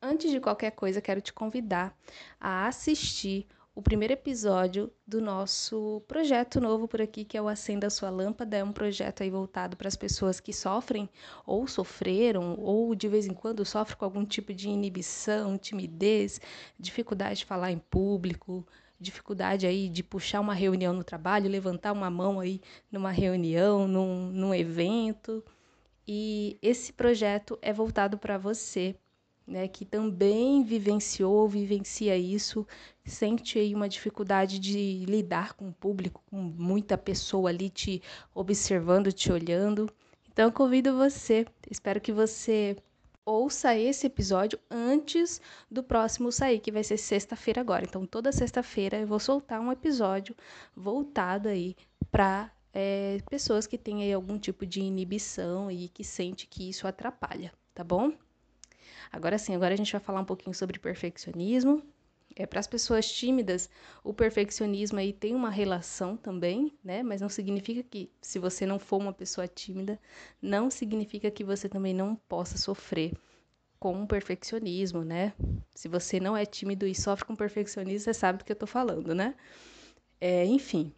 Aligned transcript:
Antes 0.00 0.30
de 0.30 0.38
qualquer 0.38 0.70
coisa, 0.70 1.00
quero 1.00 1.20
te 1.20 1.32
convidar 1.32 1.92
a 2.40 2.68
assistir 2.68 3.48
o 3.74 3.82
primeiro 3.82 4.12
episódio 4.12 4.92
do 5.04 5.20
nosso 5.20 6.02
projeto 6.06 6.60
novo 6.60 6.86
por 6.86 7.02
aqui, 7.02 7.24
que 7.24 7.36
é 7.36 7.42
o 7.42 7.48
Acenda 7.48 7.90
Sua 7.90 8.08
Lâmpada. 8.08 8.56
É 8.56 8.62
um 8.62 8.72
projeto 8.72 9.24
aí 9.24 9.30
voltado 9.30 9.76
para 9.76 9.88
as 9.88 9.96
pessoas 9.96 10.38
que 10.38 10.52
sofrem 10.52 11.08
ou 11.44 11.66
sofreram 11.66 12.54
ou 12.60 12.94
de 12.94 13.08
vez 13.08 13.26
em 13.26 13.34
quando 13.34 13.64
sofrem 13.64 13.98
com 13.98 14.04
algum 14.04 14.24
tipo 14.24 14.54
de 14.54 14.68
inibição, 14.68 15.58
timidez, 15.58 16.40
dificuldade 16.78 17.40
de 17.40 17.44
falar 17.44 17.72
em 17.72 17.78
público, 17.78 18.64
dificuldade 19.00 19.66
aí 19.66 19.88
de 19.88 20.04
puxar 20.04 20.40
uma 20.40 20.54
reunião 20.54 20.92
no 20.92 21.02
trabalho, 21.02 21.50
levantar 21.50 21.92
uma 21.92 22.08
mão 22.08 22.38
aí 22.38 22.60
numa 22.90 23.10
reunião, 23.10 23.88
num, 23.88 24.30
num 24.30 24.54
evento. 24.54 25.44
E 26.06 26.56
esse 26.62 26.92
projeto 26.92 27.58
é 27.60 27.72
voltado 27.72 28.16
para 28.16 28.38
você 28.38 28.96
né, 29.48 29.66
que 29.66 29.84
também 29.84 30.62
vivenciou, 30.62 31.48
vivencia 31.48 32.16
isso, 32.16 32.66
sente 33.04 33.58
aí 33.58 33.74
uma 33.74 33.88
dificuldade 33.88 34.58
de 34.58 35.04
lidar 35.06 35.54
com 35.54 35.68
o 35.68 35.72
público, 35.72 36.22
com 36.30 36.36
muita 36.36 36.98
pessoa 36.98 37.48
ali 37.48 37.70
te 37.70 38.02
observando, 38.34 39.10
te 39.10 39.32
olhando. 39.32 39.90
Então, 40.30 40.50
convido 40.52 40.96
você, 40.96 41.46
espero 41.70 42.00
que 42.00 42.12
você 42.12 42.76
ouça 43.24 43.76
esse 43.76 44.06
episódio 44.06 44.58
antes 44.70 45.40
do 45.70 45.82
próximo 45.82 46.30
sair, 46.30 46.60
que 46.60 46.72
vai 46.72 46.84
ser 46.84 46.98
sexta-feira 46.98 47.60
agora. 47.60 47.84
Então, 47.84 48.06
toda 48.06 48.30
sexta-feira 48.30 48.98
eu 48.98 49.06
vou 49.06 49.18
soltar 49.18 49.60
um 49.60 49.72
episódio 49.72 50.34
voltado 50.76 51.48
aí 51.48 51.74
para 52.10 52.50
é, 52.72 53.18
pessoas 53.28 53.66
que 53.66 53.76
têm 53.76 54.12
algum 54.12 54.38
tipo 54.38 54.64
de 54.64 54.80
inibição 54.80 55.70
e 55.70 55.88
que 55.88 56.04
sente 56.04 56.46
que 56.46 56.68
isso 56.68 56.86
atrapalha, 56.86 57.52
tá 57.74 57.82
bom? 57.82 58.12
Agora 59.12 59.38
sim, 59.38 59.54
agora 59.54 59.74
a 59.74 59.76
gente 59.76 59.92
vai 59.92 60.00
falar 60.00 60.20
um 60.20 60.24
pouquinho 60.24 60.54
sobre 60.54 60.78
perfeccionismo. 60.78 61.82
É, 62.36 62.46
para 62.46 62.60
as 62.60 62.66
pessoas 62.66 63.10
tímidas, 63.10 63.68
o 64.04 64.14
perfeccionismo 64.14 64.98
aí 64.98 65.12
tem 65.12 65.34
uma 65.34 65.50
relação 65.50 66.16
também, 66.16 66.72
né? 66.84 67.02
Mas 67.02 67.20
não 67.20 67.28
significa 67.28 67.82
que, 67.82 68.10
se 68.20 68.38
você 68.38 68.64
não 68.64 68.78
for 68.78 68.98
uma 68.98 69.12
pessoa 69.12 69.48
tímida, 69.48 69.98
não 70.40 70.70
significa 70.70 71.30
que 71.30 71.42
você 71.42 71.68
também 71.68 71.92
não 71.92 72.14
possa 72.14 72.56
sofrer 72.56 73.12
com 73.78 74.02
o 74.02 74.06
perfeccionismo, 74.06 75.04
né? 75.04 75.32
Se 75.74 75.88
você 75.88 76.20
não 76.20 76.36
é 76.36 76.44
tímido 76.44 76.86
e 76.86 76.94
sofre 76.94 77.24
com 77.24 77.34
perfeccionismo, 77.34 78.00
você 78.00 78.14
sabe 78.14 78.38
do 78.38 78.44
que 78.44 78.52
eu 78.52 78.56
tô 78.56 78.66
falando, 78.66 79.14
né? 79.14 79.34
É, 80.20 80.44
enfim. 80.44 80.92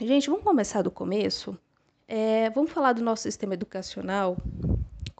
Gente, 0.00 0.28
vamos 0.28 0.44
começar 0.44 0.82
do 0.82 0.90
começo? 0.90 1.56
É, 2.08 2.50
vamos 2.50 2.72
falar 2.72 2.92
do 2.92 3.02
nosso 3.02 3.22
sistema 3.22 3.54
educacional, 3.54 4.36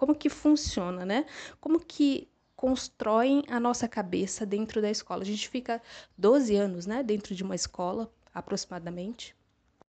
como 0.02 0.16
que 0.16 0.28
funciona, 0.28 1.06
né? 1.06 1.26
Como 1.60 1.78
que 1.78 2.28
constroem 2.56 3.44
a 3.48 3.60
nossa 3.60 3.86
cabeça 3.86 4.44
dentro 4.44 4.82
da 4.82 4.90
escola. 4.90 5.22
A 5.22 5.24
gente 5.24 5.48
fica 5.48 5.80
12 6.18 6.56
anos, 6.56 6.86
né, 6.86 7.04
dentro 7.04 7.36
de 7.36 7.44
uma 7.44 7.54
escola, 7.54 8.12
aproximadamente. 8.34 9.32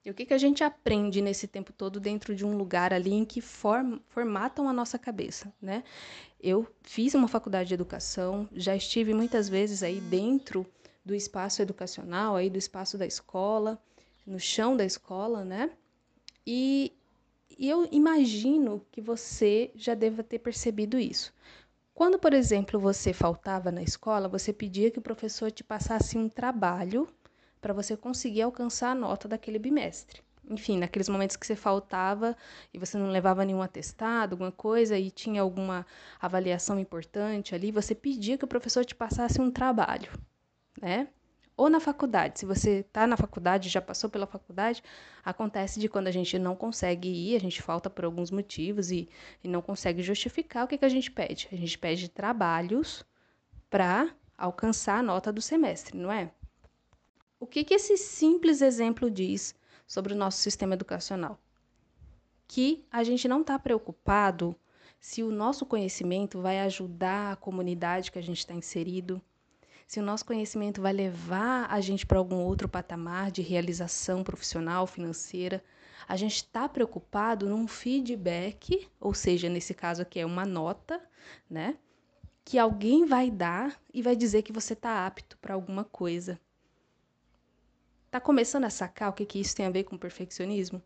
E 0.05 0.11
o 0.11 0.13
que, 0.13 0.27
que 0.27 0.33
a 0.35 0.37
gente 0.37 0.63
aprende 0.63 1.19
nesse 1.19 1.47
tempo 1.47 1.73
todo 1.73 1.99
dentro 1.99 2.35
de 2.35 2.45
um 2.45 2.55
lugar 2.55 2.93
ali 2.93 3.11
em 3.11 3.25
que 3.25 3.41
form, 3.41 3.97
formatam 4.07 4.69
a 4.69 4.73
nossa 4.73 4.99
cabeça, 4.99 5.51
né? 5.59 5.83
Eu 6.39 6.67
fiz 6.83 7.15
uma 7.15 7.27
faculdade 7.27 7.69
de 7.69 7.73
educação, 7.73 8.47
já 8.53 8.75
estive 8.75 9.15
muitas 9.15 9.49
vezes 9.49 9.81
aí 9.81 9.99
dentro 9.99 10.63
do 11.03 11.15
espaço 11.15 11.59
educacional, 11.59 12.35
aí 12.35 12.51
do 12.51 12.59
espaço 12.59 12.99
da 12.99 13.07
escola, 13.07 13.81
no 14.27 14.39
chão 14.39 14.77
da 14.77 14.85
escola, 14.85 15.43
né? 15.43 15.71
E 16.45 16.93
e 17.57 17.69
eu 17.69 17.87
imagino 17.91 18.85
que 18.91 19.01
você 19.01 19.71
já 19.75 19.93
deva 19.93 20.23
ter 20.23 20.39
percebido 20.39 20.99
isso. 20.99 21.33
Quando, 21.93 22.17
por 22.17 22.33
exemplo, 22.33 22.79
você 22.79 23.13
faltava 23.13 23.71
na 23.71 23.83
escola, 23.83 24.27
você 24.27 24.51
pedia 24.51 24.89
que 24.89 24.99
o 24.99 25.01
professor 25.01 25.51
te 25.51 25.63
passasse 25.63 26.17
um 26.17 26.27
trabalho 26.27 27.07
para 27.61 27.73
você 27.73 27.95
conseguir 27.95 28.41
alcançar 28.41 28.91
a 28.91 28.95
nota 28.95 29.27
daquele 29.27 29.59
bimestre. 29.59 30.21
Enfim, 30.49 30.77
naqueles 30.77 31.07
momentos 31.07 31.37
que 31.37 31.47
você 31.47 31.55
faltava 31.55 32.35
e 32.73 32.77
você 32.77 32.97
não 32.97 33.09
levava 33.09 33.45
nenhum 33.45 33.61
atestado, 33.61 34.33
alguma 34.33 34.51
coisa, 34.51 34.97
e 34.97 35.09
tinha 35.09 35.41
alguma 35.41 35.85
avaliação 36.19 36.79
importante 36.79 37.55
ali, 37.55 37.71
você 37.71 37.95
pedia 37.95 38.37
que 38.37 38.43
o 38.43 38.47
professor 38.47 38.83
te 38.83 38.95
passasse 38.95 39.39
um 39.39 39.49
trabalho, 39.49 40.11
né? 40.81 41.07
Ou 41.55 41.69
na 41.69 41.79
faculdade, 41.79 42.39
se 42.39 42.45
você 42.45 42.79
está 42.79 43.05
na 43.05 43.15
faculdade, 43.15 43.69
já 43.69 43.79
passou 43.79 44.09
pela 44.09 44.25
faculdade, 44.25 44.83
acontece 45.23 45.79
de 45.79 45.87
quando 45.87 46.07
a 46.07 46.11
gente 46.11 46.39
não 46.39 46.55
consegue 46.55 47.07
ir, 47.07 47.35
a 47.35 47.39
gente 47.39 47.61
falta 47.61 47.89
por 47.89 48.05
alguns 48.05 48.31
motivos 48.31 48.89
e, 48.91 49.07
e 49.43 49.47
não 49.47 49.61
consegue 49.61 50.01
justificar, 50.01 50.65
o 50.65 50.67
que, 50.67 50.79
que 50.79 50.85
a 50.85 50.89
gente 50.89 51.11
pede? 51.11 51.47
A 51.51 51.55
gente 51.55 51.77
pede 51.77 52.09
trabalhos 52.09 53.05
para 53.69 54.09
alcançar 54.35 54.99
a 54.99 55.03
nota 55.03 55.31
do 55.31 55.41
semestre, 55.41 55.95
não 55.97 56.11
é? 56.11 56.31
O 57.39 57.45
que, 57.45 57.63
que 57.63 57.75
esse 57.75 57.97
simples 57.97 58.61
exemplo 58.61 59.11
diz 59.11 59.53
sobre 59.85 60.13
o 60.13 60.17
nosso 60.17 60.39
sistema 60.39 60.73
educacional? 60.73 61.39
Que 62.47 62.83
a 62.91 63.03
gente 63.03 63.27
não 63.27 63.41
está 63.41 63.59
preocupado 63.59 64.55
se 64.99 65.21
o 65.21 65.29
nosso 65.29 65.65
conhecimento 65.65 66.41
vai 66.41 66.61
ajudar 66.61 67.33
a 67.33 67.35
comunidade 67.35 68.11
que 68.11 68.17
a 68.17 68.23
gente 68.23 68.39
está 68.39 68.53
inserido 68.53 69.21
se 69.87 69.99
o 69.99 70.03
nosso 70.03 70.25
conhecimento 70.25 70.81
vai 70.81 70.93
levar 70.93 71.67
a 71.69 71.79
gente 71.81 72.05
para 72.05 72.17
algum 72.17 72.37
outro 72.37 72.67
patamar 72.67 73.31
de 73.31 73.41
realização 73.41 74.23
profissional, 74.23 74.87
financeira. 74.87 75.63
A 76.07 76.15
gente 76.15 76.35
está 76.35 76.67
preocupado 76.67 77.47
num 77.47 77.67
feedback, 77.67 78.87
ou 78.99 79.13
seja, 79.13 79.49
nesse 79.49 79.73
caso 79.73 80.01
aqui 80.01 80.19
é 80.19 80.25
uma 80.25 80.45
nota, 80.45 81.01
né? 81.49 81.77
Que 82.43 82.57
alguém 82.57 83.05
vai 83.05 83.31
dar 83.31 83.79
e 83.93 84.01
vai 84.01 84.15
dizer 84.15 84.41
que 84.41 84.51
você 84.51 84.73
está 84.73 85.05
apto 85.05 85.37
para 85.37 85.53
alguma 85.53 85.83
coisa. 85.83 86.39
Tá 88.11 88.19
começando 88.19 88.65
a 88.65 88.69
sacar 88.69 89.09
o 89.09 89.13
que, 89.13 89.25
que 89.25 89.39
isso 89.39 89.55
tem 89.55 89.65
a 89.65 89.71
ver 89.71 89.85
com 89.85 89.97
perfeccionismo? 89.97 90.81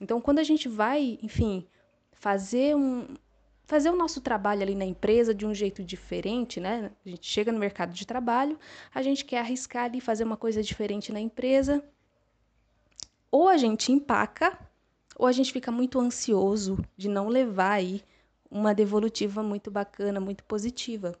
Então, 0.00 0.20
quando 0.20 0.38
a 0.38 0.44
gente 0.44 0.68
vai, 0.68 1.18
enfim, 1.22 1.66
fazer 2.12 2.74
um, 2.74 3.14
fazer 3.70 3.88
o 3.88 3.96
nosso 3.96 4.20
trabalho 4.20 4.62
ali 4.62 4.74
na 4.74 4.84
empresa 4.84 5.32
de 5.32 5.46
um 5.46 5.54
jeito 5.54 5.84
diferente, 5.84 6.58
né? 6.58 6.90
A 7.06 7.08
gente 7.08 7.26
chega 7.26 7.52
no 7.52 7.58
mercado 7.58 7.92
de 7.92 8.04
trabalho, 8.04 8.58
a 8.92 9.00
gente 9.00 9.24
quer 9.24 9.38
arriscar 9.38 9.84
ali 9.84 10.00
fazer 10.00 10.24
uma 10.24 10.36
coisa 10.36 10.60
diferente 10.60 11.12
na 11.12 11.20
empresa. 11.20 11.82
Ou 13.30 13.48
a 13.48 13.56
gente 13.56 13.92
empaca, 13.92 14.58
ou 15.16 15.24
a 15.24 15.30
gente 15.30 15.52
fica 15.52 15.70
muito 15.70 16.00
ansioso 16.00 16.84
de 16.96 17.08
não 17.08 17.28
levar 17.28 17.74
aí 17.74 18.02
uma 18.50 18.74
devolutiva 18.74 19.40
muito 19.40 19.70
bacana, 19.70 20.18
muito 20.18 20.42
positiva. 20.42 21.14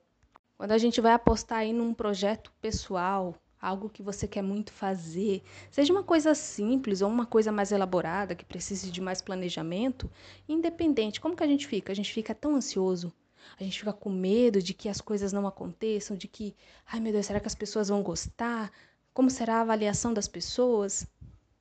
Quando 0.58 0.72
a 0.72 0.78
gente 0.78 1.00
vai 1.00 1.12
apostar 1.12 1.58
aí 1.58 1.72
num 1.72 1.94
projeto 1.94 2.52
pessoal, 2.60 3.36
algo 3.60 3.90
que 3.90 4.02
você 4.02 4.26
quer 4.26 4.42
muito 4.42 4.72
fazer, 4.72 5.42
seja 5.70 5.92
uma 5.92 6.02
coisa 6.02 6.34
simples 6.34 7.02
ou 7.02 7.10
uma 7.10 7.26
coisa 7.26 7.52
mais 7.52 7.72
elaborada 7.72 8.34
que 8.34 8.44
precise 8.44 8.90
de 8.90 9.00
mais 9.00 9.20
planejamento, 9.20 10.10
independente, 10.48 11.20
como 11.20 11.36
que 11.36 11.42
a 11.42 11.46
gente 11.46 11.66
fica? 11.66 11.92
A 11.92 11.94
gente 11.94 12.12
fica 12.12 12.34
tão 12.34 12.54
ansioso, 12.54 13.12
a 13.58 13.62
gente 13.62 13.78
fica 13.78 13.92
com 13.92 14.10
medo 14.10 14.62
de 14.62 14.72
que 14.72 14.88
as 14.88 15.00
coisas 15.00 15.32
não 15.32 15.46
aconteçam, 15.46 16.16
de 16.16 16.26
que, 16.26 16.54
ai 16.86 17.00
meu 17.00 17.12
Deus, 17.12 17.26
será 17.26 17.40
que 17.40 17.48
as 17.48 17.54
pessoas 17.54 17.88
vão 17.88 18.02
gostar? 18.02 18.72
Como 19.12 19.28
será 19.28 19.56
a 19.56 19.60
avaliação 19.60 20.14
das 20.14 20.28
pessoas? 20.28 21.06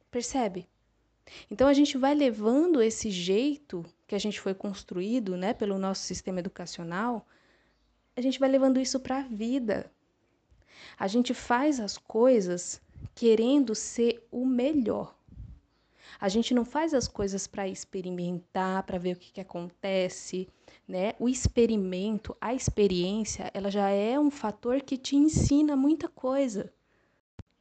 Percebe? 0.09 0.67
Então 1.51 1.67
a 1.67 1.73
gente 1.73 1.97
vai 1.97 2.15
levando 2.15 2.81
esse 2.81 3.11
jeito 3.11 3.85
que 4.07 4.15
a 4.15 4.19
gente 4.19 4.39
foi 4.39 4.53
construído, 4.53 5.37
né, 5.37 5.53
pelo 5.53 5.77
nosso 5.77 6.01
sistema 6.01 6.39
educacional, 6.39 7.27
a 8.15 8.21
gente 8.21 8.39
vai 8.39 8.49
levando 8.49 8.79
isso 8.79 8.99
para 8.99 9.19
a 9.19 9.23
vida, 9.23 9.91
a 10.97 11.07
gente 11.07 11.33
faz 11.33 11.79
as 11.79 11.97
coisas 11.97 12.81
querendo 13.15 13.75
ser 13.75 14.25
o 14.31 14.45
melhor. 14.45 15.15
A 16.19 16.27
gente 16.27 16.53
não 16.53 16.65
faz 16.65 16.93
as 16.93 17.07
coisas 17.07 17.47
para 17.47 17.67
experimentar, 17.67 18.83
para 18.83 18.97
ver 18.97 19.15
o 19.15 19.19
que, 19.19 19.31
que 19.31 19.41
acontece, 19.41 20.47
né? 20.87 21.13
O 21.19 21.29
experimento, 21.29 22.35
a 22.41 22.53
experiência, 22.53 23.49
ela 23.53 23.71
já 23.71 23.89
é 23.89 24.19
um 24.19 24.29
fator 24.29 24.81
que 24.81 24.97
te 24.97 25.15
ensina 25.15 25.75
muita 25.75 26.09
coisa. 26.09 26.73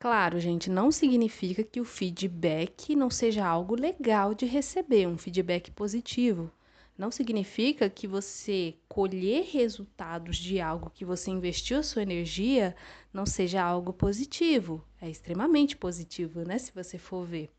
Claro, 0.00 0.38
gente, 0.38 0.70
não 0.70 0.92
significa 0.92 1.64
que 1.64 1.80
o 1.80 1.84
feedback 1.84 2.94
não 2.94 3.10
seja 3.10 3.44
algo 3.44 3.74
legal 3.74 4.32
de 4.32 4.46
receber, 4.46 5.08
um 5.08 5.18
feedback 5.18 5.70
positivo. 5.72 6.50
Não 6.98 7.12
significa 7.12 7.88
que 7.88 8.08
você 8.08 8.74
colher 8.88 9.44
resultados 9.44 10.36
de 10.36 10.60
algo 10.60 10.90
que 10.90 11.04
você 11.04 11.30
investiu 11.30 11.78
a 11.78 11.82
sua 11.84 12.02
energia 12.02 12.74
não 13.12 13.24
seja 13.24 13.62
algo 13.62 13.92
positivo. 13.92 14.84
É 15.00 15.08
extremamente 15.08 15.76
positivo, 15.76 16.42
né? 16.42 16.58
Se 16.58 16.72
você 16.74 16.98
for 16.98 17.24
ver. 17.24 17.50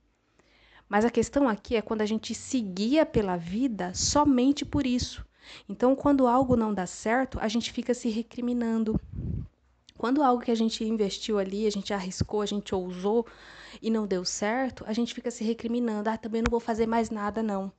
Mas 0.89 1.05
a 1.05 1.09
questão 1.09 1.47
aqui 1.47 1.77
é 1.77 1.81
quando 1.81 2.01
a 2.01 2.05
gente 2.05 2.35
se 2.35 2.59
guia 2.59 3.05
pela 3.05 3.37
vida 3.37 3.93
somente 3.93 4.65
por 4.65 4.85
isso. 4.85 5.25
Então, 5.69 5.95
quando 5.95 6.27
algo 6.27 6.57
não 6.57 6.73
dá 6.73 6.85
certo, 6.85 7.39
a 7.39 7.47
gente 7.47 7.71
fica 7.71 7.93
se 7.93 8.09
recriminando. 8.09 8.99
Quando 9.97 10.21
algo 10.21 10.43
que 10.43 10.51
a 10.51 10.55
gente 10.55 10.83
investiu 10.83 11.39
ali, 11.39 11.65
a 11.65 11.71
gente 11.71 11.93
arriscou, 11.93 12.41
a 12.41 12.45
gente 12.45 12.75
ousou 12.75 13.25
e 13.81 13.89
não 13.89 14.05
deu 14.05 14.25
certo, 14.25 14.83
a 14.85 14.91
gente 14.91 15.13
fica 15.13 15.31
se 15.31 15.45
recriminando. 15.45 16.09
Ah, 16.09 16.17
também 16.17 16.41
não 16.41 16.51
vou 16.51 16.59
fazer 16.59 16.87
mais 16.87 17.09
nada, 17.09 17.41
não. 17.41 17.71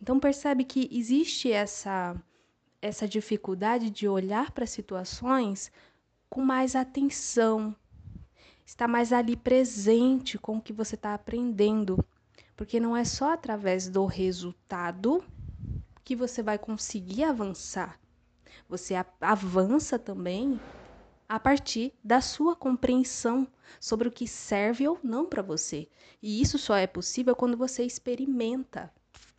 Então 0.00 0.18
percebe 0.18 0.64
que 0.64 0.88
existe 0.90 1.50
essa 1.50 2.16
essa 2.82 3.06
dificuldade 3.06 3.90
de 3.90 4.08
olhar 4.08 4.52
para 4.52 4.66
situações 4.66 5.70
com 6.30 6.40
mais 6.40 6.74
atenção, 6.74 7.76
estar 8.64 8.88
mais 8.88 9.12
ali 9.12 9.36
presente 9.36 10.38
com 10.38 10.56
o 10.56 10.62
que 10.62 10.72
você 10.72 10.94
está 10.94 11.12
aprendendo, 11.12 12.02
porque 12.56 12.80
não 12.80 12.96
é 12.96 13.04
só 13.04 13.32
através 13.32 13.88
do 13.88 14.06
resultado 14.06 15.22
que 16.02 16.16
você 16.16 16.42
vai 16.42 16.58
conseguir 16.58 17.24
avançar. 17.24 18.00
Você 18.68 18.94
avança 19.20 19.98
também 19.98 20.58
a 21.28 21.38
partir 21.38 21.92
da 22.02 22.20
sua 22.20 22.56
compreensão 22.56 23.46
sobre 23.78 24.08
o 24.08 24.12
que 24.12 24.26
serve 24.26 24.88
ou 24.88 24.98
não 25.02 25.26
para 25.26 25.42
você. 25.42 25.88
E 26.22 26.40
isso 26.40 26.58
só 26.58 26.74
é 26.76 26.86
possível 26.86 27.36
quando 27.36 27.56
você 27.56 27.84
experimenta. 27.84 28.92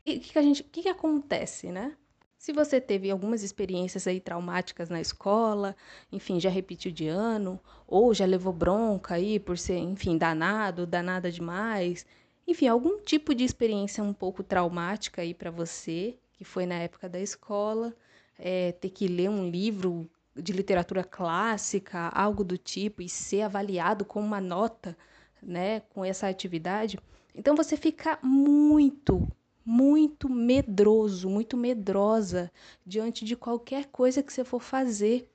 E 0.05 0.17
o 0.17 0.19
que, 0.19 0.37
a 0.37 0.41
gente, 0.41 0.63
que, 0.63 0.83
que 0.83 0.89
acontece, 0.89 1.71
né? 1.71 1.95
Se 2.37 2.51
você 2.51 2.81
teve 2.81 3.11
algumas 3.11 3.43
experiências 3.43 4.07
aí 4.07 4.19
traumáticas 4.19 4.89
na 4.89 4.99
escola, 4.99 5.75
enfim, 6.11 6.39
já 6.39 6.49
repetiu 6.49 6.91
de 6.91 7.07
ano, 7.07 7.59
ou 7.87 8.13
já 8.13 8.25
levou 8.25 8.51
bronca 8.51 9.13
aí 9.13 9.39
por 9.39 9.59
ser, 9.59 9.77
enfim, 9.77 10.17
danado, 10.17 10.87
danada 10.87 11.31
demais, 11.31 12.03
enfim, 12.47 12.67
algum 12.67 12.99
tipo 12.99 13.35
de 13.35 13.43
experiência 13.43 14.03
um 14.03 14.13
pouco 14.13 14.41
traumática 14.41 15.21
aí 15.21 15.35
para 15.35 15.51
você, 15.51 16.17
que 16.33 16.43
foi 16.43 16.65
na 16.65 16.75
época 16.75 17.07
da 17.07 17.19
escola, 17.19 17.95
é, 18.39 18.71
ter 18.71 18.89
que 18.89 19.07
ler 19.07 19.29
um 19.29 19.47
livro 19.47 20.09
de 20.35 20.51
literatura 20.51 21.03
clássica, 21.03 22.09
algo 22.09 22.43
do 22.43 22.57
tipo, 22.57 23.03
e 23.03 23.09
ser 23.09 23.43
avaliado 23.43 24.03
com 24.03 24.19
uma 24.19 24.41
nota, 24.41 24.97
né, 25.43 25.81
com 25.91 26.03
essa 26.03 26.27
atividade, 26.27 26.97
então 27.35 27.55
você 27.55 27.77
fica 27.77 28.19
muito, 28.21 29.27
muito 29.65 30.29
medroso, 30.29 31.29
muito 31.29 31.55
medrosa 31.55 32.51
diante 32.85 33.23
de 33.23 33.35
qualquer 33.35 33.85
coisa 33.87 34.23
que 34.23 34.33
você 34.33 34.43
for 34.43 34.61
fazer. 34.61 35.29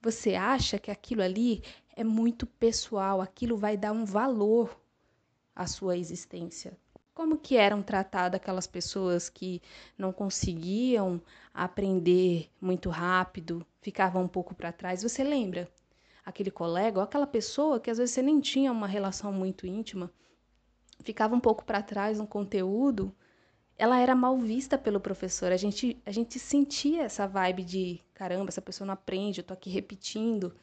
Você 0.00 0.34
acha 0.34 0.78
que 0.78 0.90
aquilo 0.90 1.22
ali 1.22 1.62
é 1.94 2.04
muito 2.04 2.46
pessoal, 2.46 3.20
aquilo 3.20 3.56
vai 3.56 3.76
dar 3.76 3.92
um 3.92 4.04
valor 4.04 4.78
à 5.54 5.66
sua 5.66 5.96
existência. 5.96 6.76
Como 7.14 7.38
que 7.38 7.56
eram 7.56 7.82
tratadas 7.82 8.38
aquelas 8.38 8.66
pessoas 8.66 9.30
que 9.30 9.62
não 9.96 10.12
conseguiam 10.12 11.20
aprender 11.54 12.50
muito 12.60 12.90
rápido, 12.90 13.66
ficavam 13.80 14.24
um 14.24 14.28
pouco 14.28 14.54
para 14.54 14.70
trás? 14.70 15.02
Você 15.02 15.24
lembra? 15.24 15.66
Aquele 16.24 16.50
colega 16.50 16.98
ou 16.98 17.04
aquela 17.04 17.26
pessoa 17.26 17.80
que 17.80 17.90
às 17.90 17.96
vezes 17.96 18.14
você 18.14 18.20
nem 18.20 18.38
tinha 18.38 18.70
uma 18.70 18.86
relação 18.86 19.32
muito 19.32 19.66
íntima, 19.66 20.12
ficava 21.00 21.34
um 21.34 21.40
pouco 21.40 21.64
para 21.64 21.82
trás 21.82 22.18
no 22.18 22.26
conteúdo, 22.26 23.14
ela 23.78 23.98
era 24.00 24.14
mal 24.14 24.36
vista 24.38 24.78
pelo 24.78 25.00
professor. 25.00 25.52
A 25.52 25.56
gente, 25.56 26.00
a 26.04 26.10
gente 26.10 26.38
sentia 26.38 27.02
essa 27.04 27.26
vibe 27.26 27.64
de 27.64 28.00
caramba, 28.14 28.48
essa 28.48 28.62
pessoa 28.62 28.86
não 28.86 28.94
aprende, 28.94 29.40
eu 29.40 29.44
tô 29.44 29.54
aqui 29.54 29.70
repetindo 29.70 30.54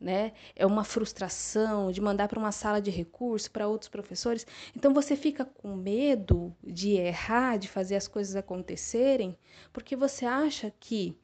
né? 0.00 0.32
É 0.54 0.66
uma 0.66 0.84
frustração 0.84 1.90
de 1.90 2.00
mandar 2.00 2.28
para 2.28 2.38
uma 2.38 2.52
sala 2.52 2.80
de 2.80 2.90
recurso 2.90 3.50
para 3.50 3.66
outros 3.66 3.88
professores. 3.88 4.46
Então 4.76 4.92
você 4.92 5.16
fica 5.16 5.44
com 5.44 5.74
medo 5.74 6.54
de 6.62 6.92
errar, 6.92 7.56
de 7.56 7.68
fazer 7.68 7.96
as 7.96 8.06
coisas 8.06 8.36
acontecerem, 8.36 9.36
porque 9.72 9.96
você 9.96 10.26
acha 10.26 10.72
que 10.78 11.16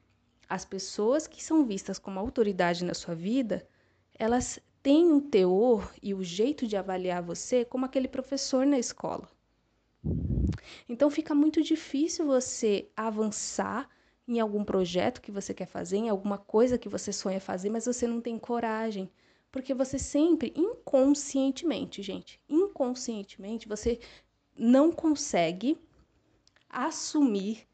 as 0.49 0.65
pessoas 0.65 1.27
que 1.27 1.45
são 1.45 1.65
vistas 1.65 1.99
como 1.99 2.19
autoridade 2.19 2.85
na 2.85 2.95
sua 2.95 3.15
vida, 3.15 3.67
elas 4.19 4.59
têm 4.83 5.13
o 5.13 5.21
teor 5.21 5.93
e 6.03 6.15
o 6.15 6.25
jeito 6.25 6.67
de 6.67 6.77
avaliar 6.77 7.23
você 7.23 7.65
como 7.65 7.85
aquele 7.85 8.09
professor 8.09 8.67
na 8.67 8.79
escola. 8.79 9.29
Então 10.89 11.11
fica 11.11 11.35
muito 11.35 11.63
difícil 11.63 12.27
você 12.27 12.89
avançar 12.97 13.89
em 14.27 14.39
algum 14.39 14.65
projeto 14.65 15.21
que 15.21 15.33
você 15.33 15.53
quer 15.53 15.67
fazer, 15.67 15.97
em 15.97 16.09
alguma 16.09 16.39
coisa 16.39 16.79
que 16.79 16.89
você 16.89 17.13
sonha 17.13 17.41
fazer, 17.41 17.69
mas 17.69 17.87
você 17.87 18.07
não 18.07 18.21
tem 18.21 18.39
coragem. 18.39 19.11
Porque 19.51 19.75
você 19.75 19.99
sempre, 19.99 20.53
inconscientemente, 20.57 22.03
gente, 22.03 22.41
inconscientemente, 22.49 23.67
você 23.67 23.99
não 24.57 24.93
consegue 24.93 25.77
assumir 26.69 27.67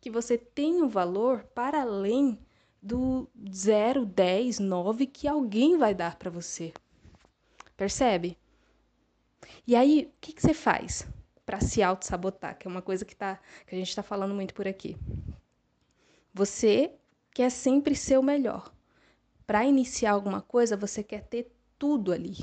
que 0.00 0.10
você 0.10 0.36
tem 0.36 0.82
um 0.82 0.88
valor 0.88 1.44
para 1.54 1.80
além 1.80 2.38
do 2.82 3.26
0, 3.50 4.04
10, 4.04 4.58
9 4.58 5.06
que 5.06 5.26
alguém 5.26 5.78
vai 5.78 5.94
dar 5.94 6.16
para 6.16 6.30
você. 6.30 6.74
Percebe? 7.76 8.36
E 9.66 9.74
aí, 9.74 10.10
o 10.12 10.20
que, 10.20 10.32
que 10.32 10.42
você 10.42 10.52
faz 10.52 11.06
para 11.52 11.60
se 11.60 11.82
auto-sabotar? 11.82 12.56
Que 12.58 12.66
é 12.66 12.70
uma 12.70 12.80
coisa 12.80 13.04
que, 13.04 13.14
tá, 13.14 13.38
que 13.66 13.74
a 13.74 13.78
gente 13.78 13.90
está 13.90 14.02
falando 14.02 14.34
muito 14.34 14.54
por 14.54 14.66
aqui. 14.66 14.96
Você 16.32 16.94
quer 17.34 17.50
sempre 17.50 17.94
ser 17.94 18.18
o 18.18 18.22
melhor. 18.22 18.72
Para 19.46 19.66
iniciar 19.66 20.12
alguma 20.12 20.40
coisa, 20.40 20.78
você 20.78 21.02
quer 21.02 21.24
ter 21.24 21.52
tudo 21.78 22.10
ali. 22.10 22.38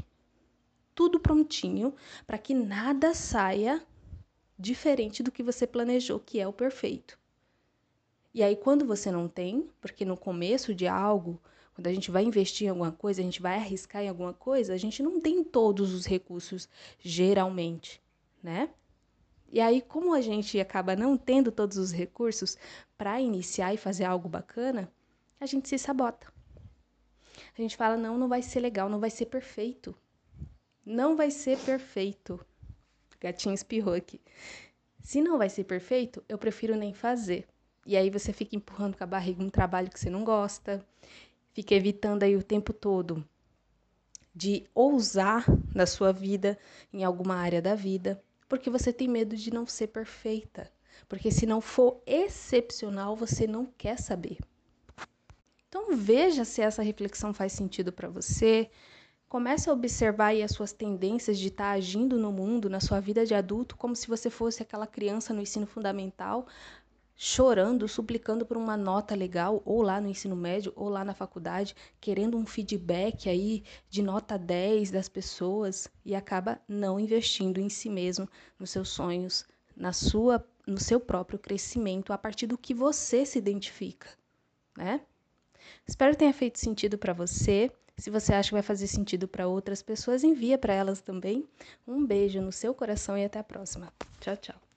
Tudo 0.93 1.19
prontinho 1.19 1.95
para 2.27 2.37
que 2.37 2.53
nada 2.53 3.15
saia 3.15 3.83
diferente 4.59 5.23
do 5.23 5.31
que 5.31 5.41
você 5.41 5.65
planejou, 5.65 6.19
que 6.19 6.39
é 6.39 6.47
o 6.47 6.53
perfeito. 6.53 7.17
E 8.31 8.43
aí, 8.43 8.55
quando 8.55 8.85
você 8.85 9.11
não 9.11 9.27
tem, 9.27 9.71
porque 9.81 10.05
no 10.05 10.15
começo 10.15 10.75
de 10.75 10.87
algo, 10.87 11.41
quando 11.73 11.87
a 11.87 11.93
gente 11.93 12.11
vai 12.11 12.23
investir 12.23 12.67
em 12.67 12.69
alguma 12.69 12.91
coisa, 12.91 13.21
a 13.21 13.23
gente 13.23 13.41
vai 13.41 13.55
arriscar 13.55 14.03
em 14.03 14.09
alguma 14.09 14.35
coisa, 14.35 14.71
a 14.71 14.77
gente 14.77 15.01
não 15.01 15.19
tem 15.19 15.43
todos 15.43 15.95
os 15.95 16.05
recursos, 16.05 16.69
geralmente, 16.99 17.99
né? 18.43 18.69
E 19.51 19.59
aí, 19.59 19.81
como 19.81 20.13
a 20.13 20.21
gente 20.21 20.59
acaba 20.59 20.95
não 20.95 21.17
tendo 21.17 21.51
todos 21.51 21.77
os 21.77 21.91
recursos 21.91 22.57
para 22.97 23.19
iniciar 23.19 23.73
e 23.73 23.77
fazer 23.77 24.05
algo 24.05 24.29
bacana, 24.29 24.91
a 25.39 25.45
gente 25.45 25.67
se 25.67 25.77
sabota. 25.77 26.31
A 27.57 27.61
gente 27.61 27.75
fala: 27.75 27.97
não, 27.97 28.17
não 28.17 28.29
vai 28.29 28.41
ser 28.41 28.59
legal, 28.59 28.87
não 28.89 28.99
vai 28.99 29.09
ser 29.09 29.25
perfeito. 29.25 29.95
Não 30.85 31.15
vai 31.15 31.31
ser 31.31 31.57
perfeito. 31.59 32.39
Gatinho 33.19 33.55
espirrou 33.55 33.93
aqui. 33.93 34.21
Se 35.01 35.21
não 35.21 35.37
vai 35.37 35.49
ser 35.49 35.63
perfeito, 35.63 36.23
eu 36.29 36.37
prefiro 36.37 36.75
nem 36.75 36.93
fazer. 36.93 37.47
E 37.85 37.97
aí 37.97 38.09
você 38.09 38.31
fica 38.31 38.55
empurrando 38.55 38.97
com 38.97 39.03
a 39.03 39.07
barriga 39.07 39.43
um 39.43 39.49
trabalho 39.49 39.89
que 39.89 39.99
você 39.99 40.09
não 40.09 40.23
gosta, 40.23 40.85
fica 41.53 41.73
evitando 41.73 42.23
aí 42.23 42.35
o 42.35 42.43
tempo 42.43 42.71
todo 42.71 43.27
de 44.35 44.63
ousar 44.75 45.43
na 45.73 45.85
sua 45.85 46.13
vida, 46.13 46.57
em 46.93 47.03
alguma 47.03 47.35
área 47.35 47.61
da 47.61 47.73
vida 47.75 48.21
porque 48.49 48.69
você 48.69 48.91
tem 48.91 49.07
medo 49.07 49.37
de 49.37 49.53
não 49.53 49.67
ser 49.67 49.87
perfeita. 49.87 50.69
Porque 51.07 51.31
se 51.31 51.45
não 51.45 51.61
for 51.61 52.01
excepcional, 52.05 53.15
você 53.15 53.47
não 53.47 53.65
quer 53.65 53.97
saber. 53.97 54.39
Então 55.67 55.95
veja 55.95 56.43
se 56.43 56.61
essa 56.61 56.81
reflexão 56.81 57.31
faz 57.31 57.53
sentido 57.53 57.93
para 57.93 58.09
você. 58.09 58.69
Comece 59.29 59.69
a 59.69 59.73
observar 59.73 60.35
as 60.35 60.51
suas 60.51 60.73
tendências 60.73 61.37
de 61.37 61.49
estar 61.49 61.65
tá 61.65 61.71
agindo 61.71 62.17
no 62.17 62.31
mundo, 62.31 62.67
na 62.67 62.79
sua 62.79 62.99
vida 62.99 63.23
de 63.23 63.35
adulto, 63.35 63.77
como 63.77 63.95
se 63.95 64.07
você 64.07 64.27
fosse 64.31 64.63
aquela 64.63 64.87
criança 64.87 65.31
no 65.31 65.41
ensino 65.41 65.67
fundamental, 65.67 66.47
chorando, 67.21 67.85
suplicando 67.85 68.45
por 68.45 68.55
uma 68.55 68.77
nota 68.77 69.13
legal, 69.13 69.61
ou 69.65 69.81
lá 69.81 69.99
no 69.99 70.07
ensino 70.07 70.37
médio, 70.37 70.71
ou 70.73 70.87
lá 70.87 71.03
na 71.03 71.13
faculdade, 71.13 71.75
querendo 71.99 72.37
um 72.37 72.45
feedback 72.45 73.27
aí 73.27 73.61
de 73.89 74.01
nota 74.01 74.37
10 74.37 74.89
das 74.89 75.09
pessoas 75.09 75.89
e 76.05 76.15
acaba 76.15 76.61
não 76.65 76.97
investindo 76.97 77.59
em 77.59 77.67
si 77.67 77.89
mesmo, 77.89 78.25
nos 78.57 78.69
seus 78.69 78.87
sonhos, 78.87 79.45
na 79.75 79.91
sua, 79.91 80.47
no 80.65 80.79
seu 80.79 80.97
próprio 80.97 81.37
crescimento 81.37 82.13
a 82.13 82.17
partir 82.17 82.47
do 82.47 82.57
que 82.57 82.73
você 82.73 83.25
se 83.25 83.37
identifica, 83.37 84.07
né? 84.77 85.01
Espero 85.85 86.13
que 86.13 86.19
tenha 86.19 86.33
feito 86.33 86.57
sentido 86.57 86.97
para 86.97 87.11
você. 87.11 87.69
Se 87.97 88.09
você 88.09 88.33
acha 88.33 88.47
que 88.47 88.53
vai 88.53 88.63
fazer 88.63 88.87
sentido 88.87 89.27
para 89.27 89.45
outras 89.45 89.81
pessoas, 89.81 90.23
envia 90.23 90.57
para 90.57 90.73
elas 90.73 91.01
também. 91.01 91.45
Um 91.85 92.05
beijo 92.05 92.39
no 92.39 92.53
seu 92.53 92.73
coração 92.73 93.17
e 93.17 93.25
até 93.25 93.39
a 93.39 93.43
próxima. 93.43 93.91
Tchau, 94.21 94.37
tchau. 94.37 94.68